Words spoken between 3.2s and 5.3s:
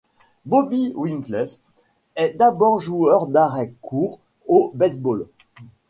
d'arrêt-court au baseball.